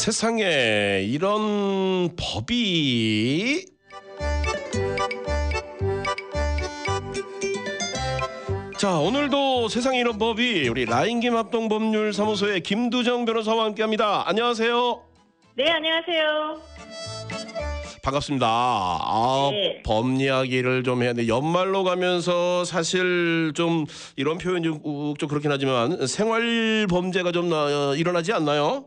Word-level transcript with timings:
세상에 0.00 1.02
이런 1.06 2.08
법이 2.16 3.66
자 8.78 8.96
오늘도 8.98 9.68
세상에 9.68 10.00
이런 10.00 10.16
법이 10.16 10.68
우리 10.70 10.86
라인김 10.86 11.36
합동법률사무소의 11.36 12.62
김두정 12.62 13.26
변호사와 13.26 13.66
함께합니다. 13.66 14.26
안녕하세요. 14.26 15.02
네, 15.58 15.70
안녕하세요. 15.70 16.60
반갑습니다. 18.02 18.46
아, 18.48 19.50
네. 19.52 19.82
법 19.84 20.06
이야기를 20.18 20.82
좀 20.82 21.02
해야 21.02 21.12
돼. 21.12 21.28
연말로 21.28 21.84
가면서 21.84 22.64
사실 22.64 23.52
좀 23.54 23.84
이런 24.16 24.38
표현이 24.38 24.64
좀, 24.64 25.14
그렇긴 25.28 25.52
하지만 25.52 26.06
생활 26.06 26.86
범죄가 26.88 27.32
좀 27.32 27.50
나- 27.50 27.90
어, 27.90 27.94
일어나지 27.94 28.32
않나요? 28.32 28.86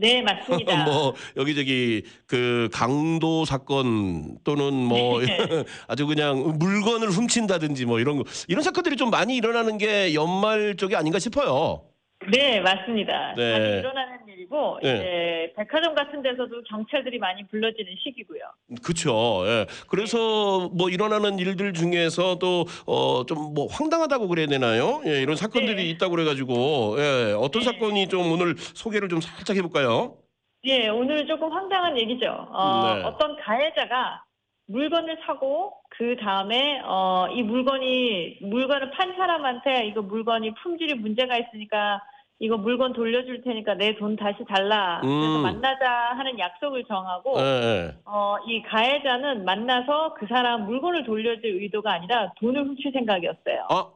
네, 0.00 0.22
맞습니다. 0.22 0.84
뭐 0.84 1.14
여기저기 1.36 2.02
그 2.26 2.70
강도 2.72 3.44
사건 3.44 4.38
또는 4.44 4.72
뭐 4.72 5.20
네. 5.20 5.36
아주 5.88 6.06
그냥 6.06 6.58
물건을 6.58 7.10
훔친다든지 7.10 7.84
뭐 7.84 8.00
이런 8.00 8.16
거 8.16 8.24
이런 8.48 8.62
사건들이 8.62 8.96
좀 8.96 9.10
많이 9.10 9.36
일어나는 9.36 9.76
게 9.76 10.14
연말 10.14 10.74
쪽이 10.76 10.96
아닌가 10.96 11.18
싶어요. 11.18 11.89
네, 12.30 12.60
맞습니다. 12.60 13.34
네. 13.36 13.52
자주 13.52 13.66
일어나는 13.78 14.18
일이고 14.28 14.78
네. 14.82 14.94
이제 14.94 15.52
백화점 15.56 15.94
같은 15.94 16.22
데서도 16.22 16.62
경찰들이 16.68 17.18
많이 17.18 17.46
불러지는 17.48 17.92
시기고요. 18.02 18.40
그렇죠. 18.82 19.42
예. 19.46 19.66
그래서 19.88 20.68
뭐 20.70 20.88
일어나는 20.90 21.38
일들 21.38 21.72
중에서도 21.72 22.64
어 22.86 23.24
좀 23.26 23.54
뭐 23.54 23.66
황당하다고 23.70 24.28
그래야 24.28 24.46
되나요? 24.46 25.00
예, 25.06 25.22
이런 25.22 25.34
사건들이 25.34 25.76
네. 25.76 25.90
있다고 25.90 26.12
그래가지고 26.14 26.96
예, 26.98 27.32
어떤 27.36 27.62
네. 27.62 27.64
사건이 27.64 28.08
좀 28.08 28.30
오늘 28.30 28.54
소개를 28.56 29.08
좀 29.08 29.20
살짝 29.20 29.56
해볼까요? 29.56 30.16
예, 30.64 30.88
오늘 30.88 31.26
조금 31.26 31.50
황당한 31.50 31.98
얘기죠. 31.98 32.26
어, 32.52 32.94
네. 32.94 33.02
어떤 33.04 33.36
가해자가 33.36 34.22
물건을 34.66 35.18
사고 35.26 35.72
그 35.90 36.16
다음에 36.22 36.80
어, 36.84 37.26
이 37.34 37.42
물건이 37.42 38.38
물건을 38.42 38.90
판 38.92 39.14
사람한테 39.16 39.86
이거 39.86 40.02
물건이 40.02 40.54
품질이 40.62 40.94
문제가 40.94 41.36
있으니까 41.36 42.00
이거 42.40 42.56
물건 42.56 42.94
돌려줄 42.94 43.42
테니까 43.42 43.74
내 43.74 43.94
돈 43.98 44.16
다시 44.16 44.38
달라. 44.48 45.00
그래서 45.02 45.36
음. 45.36 45.42
만나자 45.42 46.14
하는 46.16 46.38
약속을 46.38 46.84
정하고 46.84 47.38
예, 47.38 47.42
예. 47.42 47.94
어, 48.06 48.36
이 48.48 48.62
가해자는 48.62 49.44
만나서 49.44 50.14
그 50.18 50.26
사람 50.26 50.64
물건을 50.64 51.04
돌려줄 51.04 51.62
의도가 51.62 51.92
아니라 51.92 52.32
돈을 52.40 52.64
훔칠 52.64 52.92
생각이었어요. 52.92 53.66
아, 53.68 53.90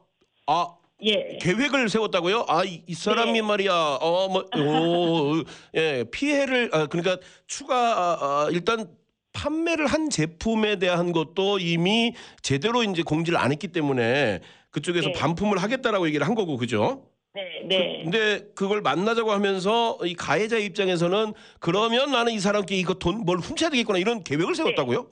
아 0.45 0.67
예. 1.03 1.37
계획을 1.41 1.89
세웠다고요? 1.89 2.45
아, 2.47 2.63
이, 2.63 2.83
이 2.85 2.93
사람이 2.93 3.33
네. 3.33 3.41
말이야, 3.41 3.73
어, 3.73 4.29
뭐, 4.29 4.45
오, 4.55 5.43
예, 5.75 6.05
피해를, 6.11 6.69
아, 6.71 6.85
그러니까 6.85 7.17
추가, 7.47 7.75
아, 7.75 8.17
아, 8.21 8.47
일단 8.51 8.87
판매를 9.33 9.87
한 9.87 10.09
제품에 10.09 10.77
대한 10.77 11.11
것도 11.11 11.59
이미 11.59 12.13
제대로 12.41 12.83
이제 12.83 13.03
공지를 13.03 13.37
안 13.37 13.51
했기 13.51 13.67
때문에 13.67 14.39
그쪽에서 14.69 15.07
네. 15.07 15.13
반품을 15.13 15.57
하겠다라고 15.57 16.07
얘기를 16.07 16.25
한 16.25 16.35
거고, 16.35 16.55
그죠? 16.57 17.03
네, 17.35 17.61
네. 17.67 18.01
근데 18.03 18.47
그걸 18.55 18.81
만나자고 18.81 19.31
하면서 19.31 19.97
이 20.05 20.13
가해자 20.15 20.57
입장에서는 20.57 21.33
그러면 21.59 22.11
나는 22.11 22.31
이 22.31 22.39
사람께 22.39 22.75
이거 22.75 22.93
돈 22.93 23.25
뭘 23.25 23.39
훔쳐야 23.39 23.69
되겠구나 23.69 23.99
이런 23.99 24.23
계획을 24.23 24.55
세웠다고요? 24.55 25.07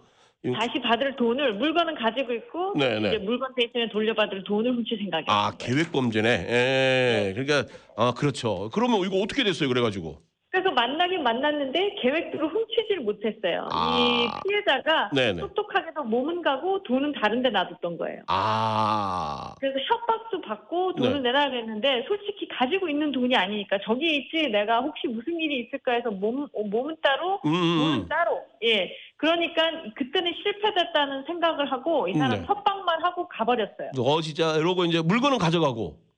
다시 0.60 0.74
받을 0.82 1.16
돈을 1.16 1.54
물건은 1.56 1.96
가지고 1.96 2.34
있고 2.34 2.74
네, 2.78 3.00
네. 3.00 3.08
이제 3.10 3.18
물건 3.18 3.54
대신에 3.56 3.90
돌려받을 3.90 4.44
돈을 4.44 4.76
훔칠 4.76 4.98
생각이었어요. 4.98 5.36
아, 5.36 5.52
계획 5.58 5.92
범죄네. 5.92 6.30
예. 6.50 7.34
그러니까 7.34 7.66
아, 7.96 8.14
그렇죠. 8.14 8.70
그러면 8.74 9.00
이거 9.06 9.18
어떻게 9.22 9.44
됐어요? 9.44 9.70
그래 9.70 9.82
가지고. 9.82 10.18
그래서 10.50 10.70
만나긴 10.72 11.24
만났는데 11.24 11.96
계획대로 12.02 12.48
훔치지를 12.50 12.83
못했어요. 13.04 13.68
아. 13.72 13.98
이 13.98 14.48
피해자가 14.48 15.10
네네. 15.14 15.42
똑똑하게도 15.42 16.04
몸은 16.04 16.42
가고 16.42 16.82
돈은 16.84 17.14
다른데 17.14 17.50
놔뒀던 17.50 17.98
거예요. 17.98 18.22
아. 18.28 19.56
그래서 19.60 19.78
협박도 19.80 20.42
받고 20.42 20.96
돈을 20.96 21.22
네. 21.22 21.32
내라 21.32 21.50
그랬는데 21.50 22.06
솔직히 22.08 22.48
가지고 22.48 22.90
있는 22.90 23.12
돈이 23.12 23.36
아니니까 23.36 23.80
저기 23.84 24.18
있지 24.18 24.50
내가 24.50 24.82
혹시 24.82 25.08
무슨 25.08 25.40
일이 25.40 25.60
있을까 25.62 25.94
해서 25.94 26.12
몸 26.12 26.44
어, 26.54 26.64
몸은 26.64 26.98
따로 27.02 27.40
음, 27.46 27.54
음, 27.54 27.78
돈은 27.78 28.00
음. 28.00 28.08
따로 28.08 28.42
예 28.64 28.96
그러니까 29.18 29.64
그때는 29.96 30.34
실패됐다는 30.44 31.24
생각을 31.26 31.72
하고 31.72 32.08
이 32.08 32.14
사람 32.14 32.40
네. 32.40 32.46
협박만 32.46 33.04
하고 33.04 33.28
가버렸어요. 33.28 33.92
어 33.98 34.22
진짜 34.22 34.56
이러고 34.58 34.86
이제 34.86 35.02
물건은 35.02 35.38
가져가고. 35.38 36.13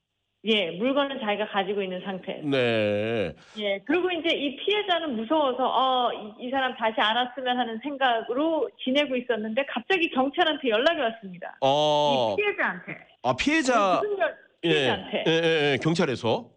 예 0.48 0.70
물건은 0.72 1.20
자기가 1.22 1.48
가지고 1.48 1.82
있는 1.82 2.02
상태. 2.02 2.40
네. 2.44 3.34
예 3.58 3.80
그리고 3.86 4.12
이제 4.12 4.30
이 4.36 4.56
피해자는 4.58 5.16
무서워서 5.16 5.66
어 5.68 6.12
이 6.14 6.46
이 6.46 6.50
사람 6.52 6.76
다시 6.76 6.94
안 7.02 7.16
왔으면 7.18 7.58
하는 7.58 7.80
생각으로 7.82 8.70
지내고 8.84 9.16
있었는데 9.16 9.66
갑자기 9.68 10.10
경찰한테 10.12 10.70
연락이 10.70 11.00
왔습니다. 11.02 11.58
어. 11.62 12.34
이 12.38 12.42
피해자한테 12.42 12.98
아 13.24 13.36
피해자 13.36 14.00
무슨 14.02 14.20
연 14.20 14.34
예. 14.66 14.70
피해자한테 14.70 15.24
예, 15.28 15.32
예, 15.32 15.72
예, 15.74 15.78
경찰에서 15.82 16.50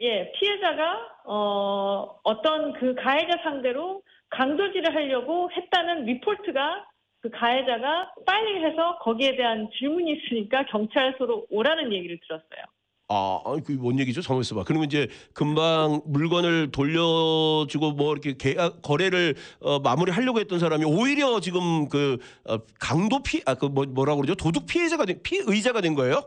예, 0.00 0.32
피해자가 0.38 1.08
어 1.24 2.16
어떤 2.24 2.72
그 2.74 2.94
가해자 2.94 3.38
상대로 3.42 4.02
강도질을 4.30 4.94
하려고 4.94 5.50
했다는 5.50 6.04
리포트가 6.04 6.86
그 7.20 7.30
가해자가 7.30 8.12
파일해서 8.26 8.98
거기에 8.98 9.36
대한 9.36 9.68
질문이 9.78 10.12
있으니까 10.12 10.64
경찰서로 10.66 11.46
오라는 11.50 11.92
얘기를 11.92 12.18
들었어요. 12.26 12.64
아, 13.12 13.42
아니, 13.44 13.62
그게 13.62 13.78
뭔 13.78 13.98
얘기죠? 14.00 14.22
잠깐만 14.22 14.40
있어봐. 14.40 14.64
그러면 14.64 14.86
이제 14.86 15.08
금방 15.34 16.00
물건을 16.06 16.70
돌려주고 16.72 17.92
뭐 17.92 18.12
이렇게 18.12 18.34
계약 18.38 18.80
거래를 18.80 19.34
어, 19.60 19.78
마무리하려고 19.80 20.40
했던 20.40 20.58
사람이 20.58 20.84
오히려 20.86 21.40
지금 21.40 21.88
그 21.90 22.18
어, 22.48 22.56
강도 22.80 23.22
피, 23.22 23.42
아, 23.44 23.54
그 23.54 23.66
뭐, 23.66 23.84
뭐라고 23.84 24.22
그러죠? 24.22 24.34
도둑 24.34 24.66
피해자가 24.66 25.04
된, 25.04 25.20
피의자가 25.22 25.82
된 25.82 25.94
거예요? 25.94 26.22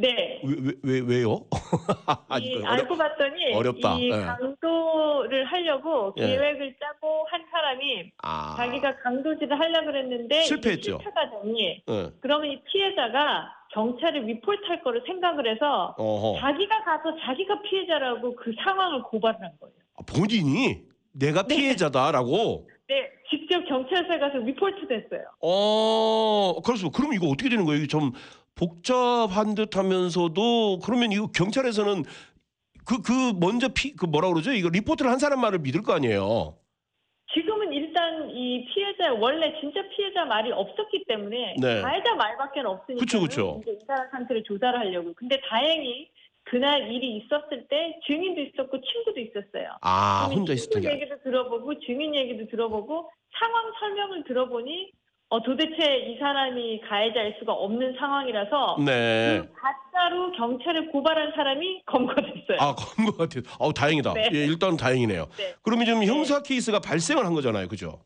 네. 0.00 0.40
왜, 0.44 0.54
왜, 0.60 0.72
왜 0.82 1.00
왜요? 1.00 1.44
이, 2.40 2.54
그 2.54 2.58
어려- 2.60 2.68
알고 2.70 2.96
봤더니 2.96 3.52
어렵다. 3.54 3.94
이 3.98 4.10
예. 4.12 4.20
강도를 4.20 5.44
하려고 5.44 6.14
예. 6.18 6.26
계획을 6.26 6.76
짜고 6.78 7.26
한 7.28 7.44
사람이 7.50 8.12
아, 8.22 8.54
자기가 8.56 8.96
강도질을 9.02 9.58
하려고 9.58 9.86
그랬는데 9.86 10.42
실패했죠. 10.44 10.98
실패가 11.02 11.42
되니 11.42 11.82
예. 11.88 12.10
그러면 12.20 12.50
이 12.52 12.60
피해자가 12.62 13.57
경찰에 13.74 14.20
리포트할 14.20 14.82
거를 14.82 15.02
생각을 15.06 15.50
해서 15.54 15.94
어허. 15.98 16.40
자기가 16.40 16.84
가서 16.84 17.16
자기가 17.24 17.62
피해자라고 17.62 18.34
그 18.36 18.52
상황을 18.64 19.02
고발을 19.02 19.40
한 19.42 19.50
거예요. 19.60 19.74
아, 19.96 20.02
본인이 20.06 20.82
내가 21.12 21.42
네. 21.46 21.56
피해자다라고. 21.56 22.68
네, 22.88 22.94
직접 23.30 23.62
경찰서에 23.66 24.18
가서 24.18 24.38
리포트 24.38 24.88
됐어요. 24.88 25.24
어, 25.42 26.60
그래서 26.64 26.90
그럼 26.90 27.12
이거 27.12 27.26
어떻게 27.26 27.50
되는 27.50 27.64
거예요? 27.64 27.78
이게 27.78 27.86
좀 27.86 28.12
복잡한 28.54 29.54
듯하면서도 29.54 30.80
그러면 30.84 31.12
이거 31.12 31.28
경찰에서는 31.28 32.04
그 32.84 33.02
그 33.02 33.12
먼저 33.38 33.68
피 33.68 33.94
그 33.94 34.06
뭐라 34.06 34.28
그러죠? 34.28 34.52
이거 34.52 34.70
리포트를 34.70 35.10
한 35.10 35.18
사람 35.18 35.40
말을 35.42 35.58
믿을 35.58 35.82
거 35.82 35.92
아니에요. 35.92 36.56
이 38.58 38.64
피해자 38.66 39.12
원래 39.14 39.54
진짜 39.60 39.80
피해자 39.94 40.24
말이 40.24 40.50
없었기 40.50 41.04
때문에 41.06 41.56
네. 41.60 41.80
가해자 41.82 42.14
말밖에 42.14 42.60
없으니까 42.60 43.00
그쵸, 43.00 43.20
그쵸. 43.20 43.60
이제 43.62 43.72
이 43.72 43.84
사람 43.86 44.08
상태를 44.10 44.42
조사를 44.44 44.78
하려고. 44.78 45.12
근데 45.14 45.40
다행히 45.48 46.08
그날 46.44 46.90
일이 46.90 47.18
있었을 47.18 47.66
때 47.68 48.00
증인도 48.06 48.40
있었고 48.40 48.80
친구도 48.80 49.20
있었어요. 49.20 49.76
아, 49.82 50.28
혼자 50.32 50.54
있었던 50.54 50.80
친구 50.82 50.88
게. 50.88 50.94
얘기도 50.94 51.22
들어보고 51.22 51.78
증인 51.80 52.14
얘기도 52.14 52.48
들어보고 52.50 53.10
상황 53.38 53.72
설명을 53.78 54.24
들어보니 54.24 54.90
어, 55.30 55.42
도대체 55.42 55.98
이 55.98 56.18
사람이 56.18 56.80
가해자일 56.88 57.36
수가 57.38 57.52
없는 57.52 57.96
상황이라서 57.98 58.78
네. 58.86 59.42
그 59.42 59.52
가짜로 59.60 60.32
경찰에 60.32 60.86
고발한 60.86 61.32
사람이 61.36 61.82
검거됐어요. 61.84 62.56
아, 62.58 62.74
것 62.74 63.18
같아요. 63.18 63.42
아우, 63.60 63.70
다행이다. 63.74 64.14
네. 64.14 64.30
예, 64.32 64.44
일단 64.46 64.78
다행이네요. 64.78 65.26
네. 65.36 65.54
그러면 65.62 65.84
지금 65.84 66.00
네. 66.00 66.06
형사 66.06 66.42
케이스가 66.42 66.80
발생을 66.80 67.26
한 67.26 67.34
거잖아요. 67.34 67.68
그죠? 67.68 68.00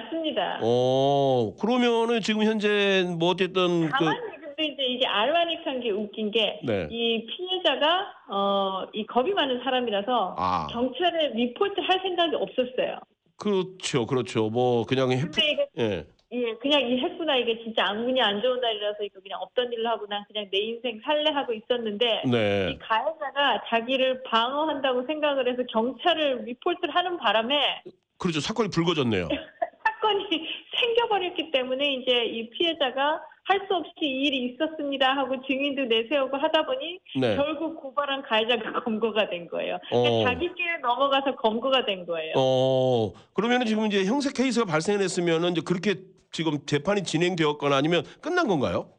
맞습니다. 0.00 0.60
어, 0.62 1.54
그러면은 1.58 2.20
지금 2.20 2.44
현재 2.44 3.04
뭐 3.18 3.30
어쨌든 3.30 3.86
그 3.86 3.90
다만 3.90 4.14
근데 4.40 4.64
이제 4.66 4.82
이게 4.84 5.06
알바닉한 5.06 5.80
게 5.80 5.90
웃긴 5.90 6.30
게 6.30 6.60
이 6.62 6.66
네. 6.66 6.88
피해자가 7.26 8.06
어, 8.28 8.86
이 8.92 9.06
겁이 9.06 9.32
많은 9.32 9.62
사람이라서 9.64 10.36
아, 10.38 10.66
경찰에 10.70 11.28
리포트 11.28 11.80
할 11.80 11.98
생각이 12.02 12.36
없었어요. 12.36 12.98
그렇죠. 13.38 14.04
그렇죠. 14.06 14.50
뭐 14.50 14.84
그냥 14.84 15.12
해 15.12 15.20
근데 15.22 15.50
이게 15.50 15.68
예. 15.78 16.06
예, 16.32 16.54
그냥 16.60 16.82
이 16.82 16.98
했구나 16.98 17.36
이게 17.38 17.58
진짜 17.64 17.86
안군이 17.86 18.20
안 18.20 18.40
좋은 18.42 18.60
날이라서 18.60 19.02
이거 19.02 19.18
그냥 19.20 19.40
없던 19.40 19.72
일을 19.72 19.86
하고 19.88 20.06
난 20.06 20.22
그냥 20.28 20.46
내 20.52 20.58
인생 20.58 21.00
살래 21.02 21.30
하고 21.30 21.52
있었는데 21.54 22.22
네. 22.30 22.70
이 22.72 22.78
가해자가 22.78 23.62
자기를 23.68 24.22
방어한다고 24.24 25.06
생각을 25.06 25.50
해서 25.50 25.62
경찰을 25.72 26.44
리포트를 26.44 26.94
하는 26.94 27.16
바람에 27.16 27.82
그렇죠. 28.18 28.40
사건이 28.40 28.68
불거졌네요. 28.68 29.28
사건이 30.00 30.28
생겨버렸기 30.80 31.50
때문에 31.50 31.94
이제 31.94 32.24
이 32.24 32.50
피해자가 32.50 33.22
할 33.44 33.60
수 33.66 33.74
없이 33.74 33.92
이 34.00 34.26
일이 34.26 34.52
있었습니다 34.52 35.12
하고 35.16 35.34
증인도 35.44 35.84
내세우고 35.86 36.36
하다 36.36 36.66
보니 36.66 37.00
네. 37.20 37.34
결국 37.36 37.80
고발한 37.80 38.22
가해자가 38.22 38.80
검거가 38.84 39.28
된 39.28 39.48
거예요. 39.48 39.76
어. 39.90 40.02
그러니까 40.02 40.30
자기 40.30 40.54
길에 40.54 40.78
넘어가서 40.78 41.34
검거가 41.36 41.84
된 41.84 42.06
거예요. 42.06 42.34
어, 42.36 43.12
그러면 43.34 43.62
은 43.62 43.66
지금 43.66 43.86
이제 43.86 44.04
형사 44.04 44.30
케이스가 44.30 44.66
발생했으면은 44.66 45.52
이제 45.52 45.62
그렇게 45.64 45.96
지금 46.30 46.64
재판이 46.64 47.02
진행되었거나 47.02 47.76
아니면 47.76 48.04
끝난 48.20 48.46
건가요? 48.46 48.92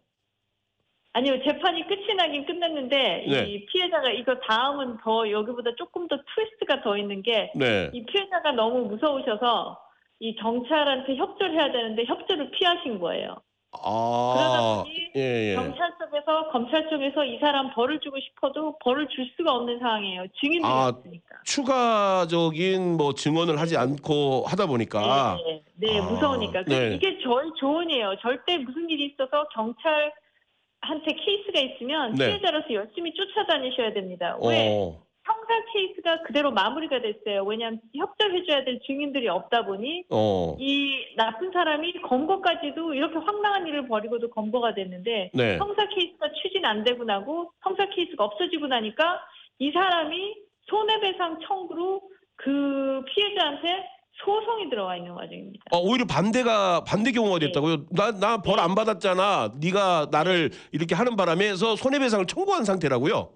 아니요, 1.13 1.41
재판이 1.43 1.87
끝이 1.87 2.13
나긴 2.15 2.45
끝났는데 2.45 3.25
네. 3.29 3.43
이 3.49 3.65
피해자가 3.65 4.11
이거 4.11 4.35
다음은 4.35 4.97
더 5.03 5.29
여기보다 5.29 5.71
조금 5.77 6.07
더 6.07 6.17
트위스트가 6.17 6.81
더 6.83 6.97
있는 6.97 7.21
게 7.21 7.51
네. 7.55 7.89
이 7.93 8.05
피해자가 8.05 8.51
너무 8.51 8.85
무서우셔서 8.85 9.77
이 10.21 10.35
경찰한테 10.35 11.15
협조를 11.15 11.55
해야 11.55 11.71
되는데 11.71 12.05
협조를 12.05 12.51
피하신 12.51 12.99
거예요. 12.99 13.37
아. 13.71 14.33
그러다 14.37 14.83
보니 14.83 15.11
예, 15.15 15.51
예. 15.51 15.55
경찰 15.55 15.91
쪽에서 15.97 16.51
검찰 16.51 16.87
쪽에서 16.89 17.25
이 17.25 17.39
사람 17.39 17.73
벌을 17.73 17.99
주고 18.01 18.19
싶어도 18.19 18.77
벌을 18.83 19.07
줄 19.07 19.27
수가 19.35 19.51
없는 19.51 19.79
상황이에요. 19.79 20.25
증인들이 20.39 20.71
아, 20.71 20.89
없으니까. 20.89 21.37
추가적인 21.43 22.97
뭐 22.97 23.13
증언을 23.15 23.59
하지 23.59 23.77
않고 23.77 24.43
하다 24.45 24.67
보니까 24.67 25.37
네, 25.43 25.63
네, 25.87 25.99
아, 25.99 26.03
무서우니까. 26.03 26.65
네. 26.65 26.89
그 26.89 26.95
이게 26.95 27.17
저희 27.23 27.49
조언이에요. 27.59 28.15
절대 28.21 28.59
무슨 28.59 28.87
일이 28.91 29.05
있어서 29.07 29.47
경찰한테 29.55 31.15
케이스가 31.15 31.59
있으면 31.61 32.13
네. 32.13 32.27
피해자로서 32.27 32.71
열심히 32.71 33.11
쫓아다니셔야 33.15 33.93
됩니다. 33.93 34.37
왜? 34.43 34.69
어. 34.69 35.01
형사 35.31 35.71
케이스가 35.73 36.21
그대로 36.23 36.51
마무리가 36.51 37.01
됐어요. 37.01 37.43
왜냐하면 37.45 37.79
협조해줘야 37.95 38.63
될 38.65 38.79
증인들이 38.85 39.27
없다 39.29 39.65
보니 39.65 40.03
어. 40.09 40.57
이 40.59 40.93
나쁜 41.15 41.51
사람이 41.51 42.01
검거까지도 42.01 42.93
이렇게 42.93 43.15
황당한 43.17 43.65
일을 43.67 43.87
벌이고도 43.87 44.29
검거가 44.31 44.73
됐는데 44.73 45.31
네. 45.33 45.57
형사 45.57 45.87
케이스가 45.87 46.27
추진 46.41 46.65
안 46.65 46.83
되고 46.83 47.03
나고 47.03 47.51
형사 47.63 47.85
케이스가 47.89 48.23
없어지고 48.25 48.67
나니까 48.67 49.19
이 49.59 49.71
사람이 49.71 50.35
손해배상 50.69 51.39
청구로 51.47 52.01
그 52.35 53.01
피해자한테 53.13 53.85
소송이 54.25 54.69
들어와 54.69 54.97
있는 54.97 55.15
과정입니다. 55.15 55.63
어, 55.71 55.79
오히려 55.79 56.05
반대가 56.05 56.83
반대 56.83 57.11
경우가 57.11 57.39
네. 57.39 57.47
됐다고요. 57.47 57.85
나 57.91 58.11
나 58.11 58.37
벌 58.41 58.59
안 58.59 58.75
받았잖아. 58.75 59.53
네가 59.59 60.07
나를 60.11 60.51
이렇게 60.71 60.93
하는 60.93 61.15
바람에서 61.15 61.75
손해배상을 61.75 62.25
청구한 62.27 62.63
상태라고요. 62.65 63.29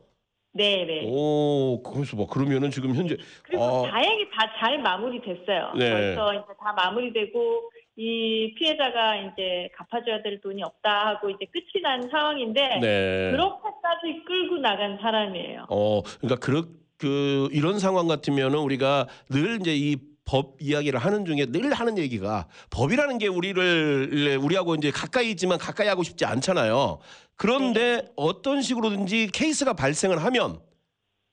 네네. 0.55 1.07
오, 1.07 1.83
그래서 1.83 2.15
뭐 2.15 2.27
그러면은 2.27 2.71
지금 2.71 2.95
현재 2.95 3.17
그리고 3.43 3.63
어. 3.63 3.89
다행히 3.89 4.29
다 4.31 4.45
잘 4.57 4.79
마무리됐어요. 4.79 5.73
네. 5.77 5.91
벌써 5.91 6.33
이제 6.33 6.43
다 6.59 6.73
마무리되고 6.73 7.69
이 7.97 8.53
피해자가 8.57 9.15
이제 9.17 9.69
갚아줘야 9.75 10.21
될 10.21 10.41
돈이 10.41 10.63
없다 10.63 11.07
하고 11.07 11.29
이제 11.29 11.45
끝이 11.51 11.81
난 11.83 12.09
상황인데 12.09 12.79
네. 12.81 13.31
그렇게까지 13.31 14.23
끌고 14.25 14.57
나간 14.57 14.97
사람이에요. 15.01 15.67
어, 15.69 16.01
그러니까 16.01 16.39
그렇 16.39 16.63
그 16.97 17.49
이런 17.51 17.79
상황 17.79 18.07
같으면은 18.07 18.59
우리가 18.59 19.07
늘 19.29 19.59
이제 19.59 19.75
이 19.75 19.97
법 20.25 20.57
이야기를 20.59 20.99
하는 20.99 21.25
중에 21.25 21.45
늘 21.45 21.71
하는 21.73 21.97
얘기가 21.97 22.47
법이라는 22.71 23.19
게 23.19 23.27
우리를 23.27 24.39
우리하고 24.41 24.75
이제 24.75 24.91
가까이 24.91 25.29
있지만 25.31 25.57
가까이 25.59 25.87
하고 25.87 26.03
싶지 26.03 26.25
않잖아요. 26.25 26.99
그런데 27.35 27.97
네. 27.97 28.07
어떤 28.15 28.61
식으로든지 28.61 29.27
케이스가 29.31 29.73
발생을 29.73 30.23
하면 30.25 30.59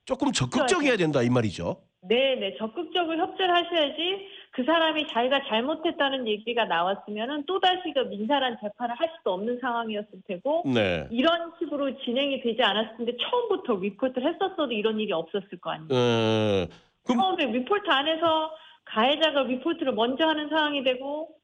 조금 0.05 0.33
적극적이어야 0.33 0.97
된다 0.97 1.23
이 1.23 1.31
말이죠. 1.31 1.77
네 2.03 2.35
네 2.35 2.56
적극적으로 2.59 3.17
협조를 3.17 3.55
하셔야지 3.55 4.27
그 4.50 4.65
사람이 4.65 5.06
자기가 5.09 5.44
잘못했다는 5.49 6.27
얘기가 6.27 6.65
나왔으면은 6.65 7.44
또 7.47 7.61
다시 7.61 7.93
그 7.94 8.00
민사란 8.00 8.59
재판을 8.61 8.94
할 8.97 9.09
수도 9.17 9.33
없는 9.35 9.61
상황이었을 9.61 10.09
테고 10.27 10.65
네. 10.67 11.06
이런 11.12 11.53
식으로 11.59 11.97
진행이 12.00 12.43
되지 12.43 12.61
않았을 12.62 12.97
텐데 12.97 13.12
처음부터 13.23 13.77
리포트를 13.77 14.35
했었어도 14.35 14.73
이런 14.73 14.99
일이 15.00 15.12
없었을 15.12 15.59
거 15.61 15.71
아니에요. 15.71 15.89
어, 15.93 16.67
그럼 17.05 17.21
처음에 17.21 17.47
리포트 17.47 17.89
안에서 17.89 18.50
가해자가 18.93 19.44
리포트를 19.44 19.94
먼저 19.94 20.29
하는 20.29 20.49
상황이 20.49 20.83
되고 20.85 21.29
음, 21.29 21.42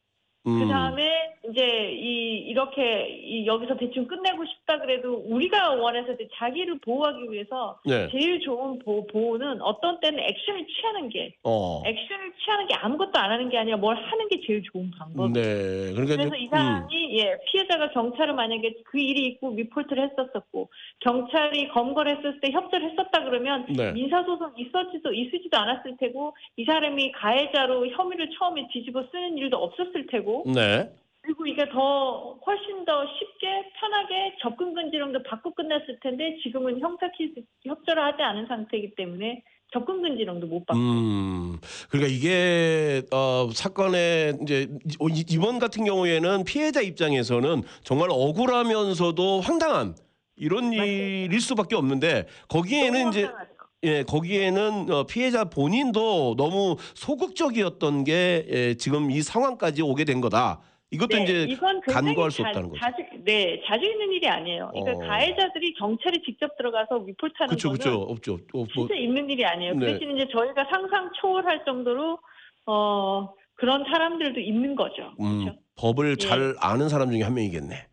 그 0.60 0.68
다음에 0.68 1.34
이제 1.50 1.92
이 1.92 2.38
이렇게 2.48 3.08
이 3.08 3.46
여기서 3.46 3.76
대충 3.76 4.06
끝내고 4.06 4.44
싶다 4.44 4.78
그래도 4.80 5.22
우리가 5.26 5.74
원해서 5.74 6.12
이제 6.12 6.28
자기를 6.34 6.78
보호하기 6.78 7.30
위해서 7.30 7.78
네. 7.84 8.08
제일 8.10 8.40
좋은 8.40 8.78
보, 8.80 9.06
보호는 9.06 9.62
어떤 9.62 10.00
때는 10.00 10.18
액션을 10.18 10.66
취하는 10.66 11.08
게 11.08 11.34
어. 11.44 11.82
액션을 11.84 12.32
취하는 12.44 12.66
게 12.66 12.74
아무것도 12.74 13.12
안 13.14 13.30
하는 13.30 13.48
게 13.48 13.58
아니라 13.58 13.76
뭘 13.76 13.96
하는 13.96 14.28
게 14.28 14.40
제일 14.46 14.62
좋은 14.64 14.90
방법이에요. 14.90 15.32
네. 15.32 15.92
그러니까 15.92 16.16
그래서 16.16 16.36
이제, 16.36 16.44
이 16.44 16.48
사람이 16.48 17.18
예 17.18 17.38
피해자가 17.46 17.90
경찰을 17.90 18.34
만약에 18.34 18.74
그 18.84 18.98
일이 18.98 19.26
있고 19.28 19.54
리포트를 19.54 20.10
했었었고 20.10 20.68
경찰이 21.00 21.68
검거를 21.68 22.16
했을 22.16 22.40
때 22.40 22.50
협조를 22.50 22.90
했었다 22.90 23.24
그러면 23.24 23.66
네. 23.68 23.92
민사소송 23.92 24.52
있었지도 24.56 25.12
있으지도 25.12 25.56
않았을 25.56 25.96
테고 25.98 26.34
이 26.56 26.64
사람이 26.64 27.12
가해자로 27.12 27.86
혐의를 27.88 28.30
처음에 28.38 28.68
뒤집어 28.72 29.04
쓰는 29.10 29.38
일도 29.38 29.56
없었을 29.56 30.06
테고 30.08 30.37
네. 30.46 30.90
그리고 31.22 31.46
이게 31.46 31.68
더 31.68 32.38
훨씬 32.46 32.84
더 32.86 33.04
쉽게 33.06 33.70
편하게 33.78 34.34
접근 34.40 34.72
금지령도 34.74 35.22
받고 35.24 35.52
끝났을 35.54 35.98
텐데 36.00 36.38
지금은 36.42 36.80
형사 36.80 37.10
케이스 37.16 37.34
협조를 37.66 38.02
하지 38.02 38.22
않은 38.22 38.46
상태이기 38.46 38.94
때문에 38.94 39.42
접근 39.70 40.00
금지령도 40.00 40.46
못 40.46 40.64
받고 40.64 40.80
음, 40.80 41.58
그러니까 41.90 42.10
이게 42.10 43.02
어, 43.12 43.50
사건의 43.52 44.38
이제 44.42 44.68
이- 44.86 45.24
이번 45.28 45.58
같은 45.58 45.84
경우에는 45.84 46.44
피해자 46.44 46.80
입장에서는 46.80 47.62
정말 47.82 48.08
억울하면서도 48.10 49.40
황당한 49.42 49.94
이런 50.36 50.70
맞아요. 50.70 50.84
일일 50.86 51.40
수밖에 51.40 51.74
없는데 51.76 52.26
거기에는 52.48 53.08
이제 53.10 53.24
황당하죠. 53.24 53.47
예 53.84 54.02
거기에는 54.02 54.90
어, 54.90 55.04
피해자 55.04 55.44
본인도 55.44 56.34
너무 56.36 56.76
소극적이었던 56.94 58.02
게 58.04 58.44
예, 58.50 58.74
지금 58.74 59.10
이 59.10 59.22
상황까지 59.22 59.82
오게 59.82 60.04
된 60.04 60.20
거다. 60.20 60.60
이것도 60.90 61.16
네, 61.18 61.22
이제 61.22 61.42
이건 61.44 61.80
간과할 61.82 62.30
수 62.30 62.42
자- 62.42 62.48
없다는 62.48 62.70
거죠. 62.70 62.80
자주, 62.80 62.96
네, 63.24 63.60
자주 63.68 63.84
있는 63.84 64.10
일이 64.10 64.26
아니에요. 64.26 64.70
그러니까 64.72 65.04
어. 65.04 65.08
가해자들이 65.08 65.74
경찰에 65.74 66.14
직접 66.24 66.56
들어가서 66.56 67.04
리포트하는 67.06 67.48
그렇죠, 67.48 67.68
거는 67.68 67.78
그렇죠, 67.78 68.00
없죠. 68.02 68.34
어, 68.34 68.38
뭐, 68.54 68.66
진짜 68.74 68.94
있는 68.96 69.28
일이 69.30 69.44
아니에요. 69.44 69.74
그 69.74 69.84
네. 69.84 69.92
대신 69.92 70.16
이제 70.16 70.26
저희가 70.32 70.64
상상 70.72 71.10
초월할 71.20 71.64
정도로 71.66 72.18
어 72.66 73.28
그런 73.54 73.84
사람들도 73.84 74.40
있는 74.40 74.74
거죠. 74.74 75.12
음, 75.20 75.44
그렇죠. 75.44 75.58
법을 75.76 76.12
예. 76.12 76.16
잘 76.16 76.54
아는 76.58 76.88
사람 76.88 77.10
중에 77.12 77.22
한 77.22 77.34
명이겠네. 77.34 77.86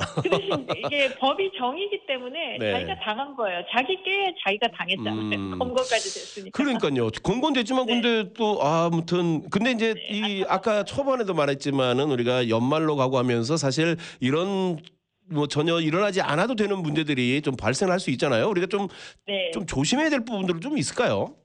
그 0.22 0.30
대신 0.30 0.66
이게 0.76 1.14
법이 1.16 1.50
정이기 1.58 2.06
때문에 2.06 2.58
네. 2.58 2.72
자기가 2.72 3.00
당한 3.00 3.34
거예요. 3.36 3.62
자기 3.72 3.96
꾀에 4.02 4.34
자기가 4.44 4.68
당했잖아요. 4.76 5.14
음. 5.14 5.58
검거까지 5.58 6.14
됐으니까. 6.14 6.56
그러니까요. 6.56 7.10
공건됐지만 7.22 7.86
네. 7.86 8.00
근데 8.00 8.32
또 8.34 8.62
아무튼 8.62 9.48
근데 9.50 9.72
이제 9.72 9.94
네, 9.94 10.08
이 10.10 10.44
아까 10.48 10.84
초반에도 10.84 11.34
말했지만은 11.34 12.10
우리가 12.10 12.48
연말로 12.48 12.96
가고 12.96 13.18
하면서 13.18 13.56
사실 13.56 13.96
이런 14.20 14.78
뭐 15.30 15.46
전혀 15.46 15.80
일어나지 15.80 16.20
않아도 16.20 16.56
되는 16.56 16.82
문제들이 16.82 17.40
좀 17.42 17.56
발생할 17.56 18.00
수 18.00 18.10
있잖아요. 18.10 18.48
우리가 18.48 18.66
좀좀 18.66 18.88
네. 19.26 19.50
조심해야 19.66 20.10
될 20.10 20.24
부분들은 20.24 20.60
좀 20.60 20.76
있을까요? 20.76 21.36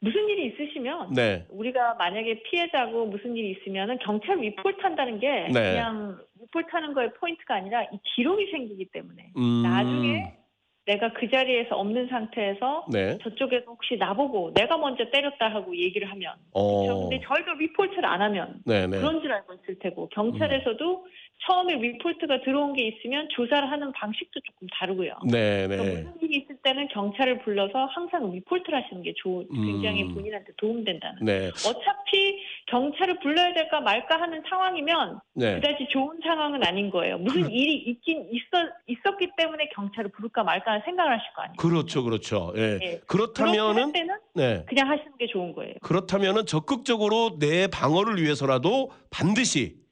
무슨 0.00 0.28
일이 0.28 0.46
있으시면 0.46 1.12
네. 1.14 1.44
우리가 1.50 1.94
만약에 1.94 2.42
피해자고 2.44 3.06
무슨 3.06 3.36
일이 3.36 3.50
있으면은 3.52 3.98
경찰 3.98 4.38
리포트 4.38 4.80
한다는 4.80 5.18
게 5.18 5.48
네. 5.52 5.72
그냥 5.72 6.18
리포트 6.40 6.66
하는 6.70 6.94
거의 6.94 7.12
포인트가 7.14 7.56
아니라 7.56 7.82
이 7.84 7.98
기록이 8.14 8.50
생기기 8.52 8.86
때문에 8.92 9.32
음. 9.36 9.62
나중에 9.62 10.38
내가 10.86 11.12
그 11.12 11.28
자리에서 11.28 11.76
없는 11.76 12.08
상태에서 12.08 12.86
네. 12.90 13.18
저쪽에서 13.18 13.66
혹시 13.66 13.96
나보고 13.96 14.54
내가 14.54 14.78
먼저 14.78 15.04
때렸다 15.10 15.52
하고 15.52 15.76
얘기를 15.76 16.10
하면 16.10 16.32
그렇죠? 16.52 16.52
어. 16.52 17.08
근데 17.08 17.20
저희가 17.26 17.54
리포트를 17.54 18.06
안 18.06 18.22
하면 18.22 18.62
네, 18.64 18.86
네. 18.86 18.98
그런 18.98 19.20
줄 19.20 19.30
알고 19.32 19.52
있을 19.54 19.78
테고 19.80 20.08
경찰에서도 20.08 21.06
처음에 21.46 21.74
리포트가 21.76 22.42
들어온 22.42 22.74
게 22.74 22.88
있으면 22.88 23.28
조사를 23.30 23.70
하는 23.70 23.92
방식도 23.92 24.40
조금 24.40 24.66
다르고요. 24.72 25.12
네, 25.30 25.66
그러니까 25.66 25.84
네. 25.84 26.02
무슨 26.02 26.20
일이 26.20 26.42
있을 26.42 26.56
때는 26.62 26.88
경찰을 26.88 27.38
불러서 27.42 27.86
항상 27.86 28.30
리포트를 28.32 28.82
하시는 28.82 29.02
게 29.02 29.14
좋, 29.16 29.46
굉장히 29.48 30.02
음. 30.02 30.14
본인한테 30.14 30.52
도움된다는. 30.56 31.24
네. 31.24 31.48
어차피 31.48 32.38
경찰을 32.66 33.20
불러야 33.20 33.54
될까 33.54 33.80
말까 33.80 34.20
하는 34.20 34.42
상황이면 34.48 35.20
네. 35.34 35.54
그다지 35.54 35.86
좋은 35.90 36.18
상황은 36.22 36.64
아닌 36.64 36.90
거예요. 36.90 37.18
무슨 37.18 37.48
일이 37.50 37.76
있긴 37.76 38.28
있어 38.32 38.68
있었기 38.86 39.30
때문에 39.36 39.68
경찰을 39.74 40.10
부를까 40.10 40.42
말까 40.42 40.72
하는 40.72 40.82
생각을 40.84 41.12
하실 41.12 41.32
거 41.34 41.42
아니에요. 41.42 41.56
그렇죠. 41.56 42.02
그렇죠. 42.02 42.52
예. 42.56 42.78
할 42.82 43.00
그렇다면은 43.06 43.92
네. 44.34 44.64
그냥 44.66 44.90
하시는 44.90 45.16
게 45.18 45.26
좋은 45.26 45.52
거예요. 45.52 45.74
그렇다면은 45.82 46.46
적극적으로 46.46 47.38
내 47.38 47.68
방어를 47.68 48.20
위해서라도 48.22 48.90
반드시 49.10 49.87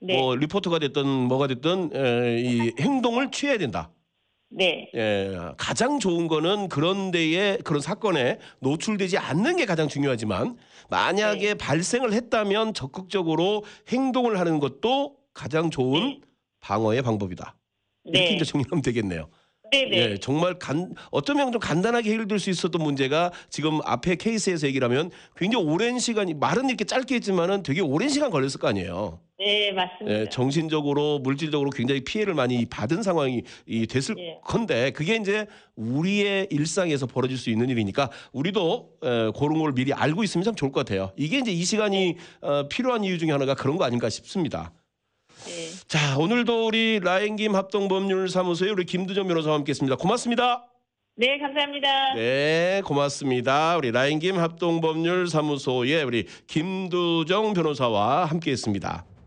네. 0.00 0.16
뭐 0.16 0.34
리포터가 0.34 0.78
됐든 0.78 1.06
뭐가 1.06 1.46
됐든 1.46 1.90
에, 1.94 2.40
이 2.40 2.72
행동을 2.80 3.30
취해야 3.30 3.58
된다. 3.58 3.90
네. 4.48 4.90
예, 4.94 5.36
가장 5.56 6.00
좋은 6.00 6.26
거는 6.26 6.68
그런 6.68 7.12
데에 7.12 7.58
그런 7.58 7.80
사건에 7.80 8.38
노출되지 8.58 9.16
않는 9.16 9.56
게 9.56 9.64
가장 9.64 9.86
중요하지만 9.86 10.56
만약에 10.88 11.54
발생을 11.54 12.12
했다면 12.12 12.74
적극적으로 12.74 13.62
행동을 13.88 14.40
하는 14.40 14.58
것도 14.58 15.16
가장 15.32 15.70
좋은 15.70 16.00
네. 16.00 16.20
방어의 16.60 17.02
방법이다. 17.02 17.56
이렇게 18.04 18.30
네. 18.30 18.34
이제 18.34 18.44
정리하면 18.44 18.82
되겠네요. 18.82 19.28
네, 19.72 19.84
네. 19.88 19.96
예, 19.96 20.18
정말 20.18 20.58
간 20.58 20.94
어쩌면 21.10 21.52
좀 21.52 21.60
간단하게 21.60 22.10
해결될 22.12 22.38
수 22.38 22.50
있었던 22.50 22.82
문제가 22.82 23.30
지금 23.48 23.80
앞에 23.84 24.16
케이스에서 24.16 24.66
얘기를 24.66 24.84
하면 24.88 25.10
굉장히 25.36 25.64
오랜 25.64 25.98
시간이 25.98 26.34
말은 26.34 26.68
이렇게 26.68 26.84
짧게 26.84 27.14
했지만은 27.16 27.62
되게 27.62 27.80
오랜 27.80 28.08
시간 28.08 28.30
걸렸을 28.30 28.58
거 28.58 28.68
아니에요. 28.68 29.20
네, 29.38 29.72
맞습니다. 29.72 30.20
예, 30.20 30.28
정신적으로 30.28 31.18
물질적으로 31.20 31.70
굉장히 31.70 32.02
피해를 32.02 32.34
많이 32.34 32.66
받은 32.66 33.02
상황이 33.02 33.42
이 33.66 33.86
됐을 33.86 34.14
예. 34.18 34.38
건데 34.44 34.90
그게 34.90 35.16
이제 35.16 35.46
우리의 35.76 36.48
일상에서 36.50 37.06
벌어질 37.06 37.38
수 37.38 37.48
있는 37.48 37.70
일이니까 37.70 38.10
우리도 38.32 38.90
에, 39.02 39.08
그런 39.38 39.58
걸 39.58 39.72
미리 39.72 39.94
알고 39.94 40.24
있으면 40.24 40.44
참 40.44 40.54
좋을 40.54 40.72
것 40.72 40.84
같아요. 40.84 41.12
이게 41.16 41.38
이제 41.38 41.52
이 41.52 41.64
시간이 41.64 42.16
어, 42.42 42.68
필요한 42.68 43.02
이유 43.02 43.18
중에 43.18 43.30
하나가 43.30 43.54
그런 43.54 43.78
거 43.78 43.84
아닌가 43.84 44.10
싶습니다. 44.10 44.72
네. 45.90 45.98
자 45.98 46.16
오늘도 46.16 46.68
우리 46.68 47.00
라인김 47.00 47.56
합동법률사무소의 47.56 48.70
우리 48.70 48.84
김두정 48.84 49.26
변호사와 49.26 49.56
함께했습니다. 49.56 49.96
고맙습니다. 49.96 50.64
네, 51.16 51.36
감사합니다. 51.38 52.14
네, 52.14 52.80
고맙습니다. 52.84 53.76
우리 53.76 53.90
라인김 53.90 54.38
합동법률사무소의 54.38 56.04
우리 56.04 56.26
김두정 56.46 57.54
변호사와 57.54 58.26
함께했습니다. 58.26 59.04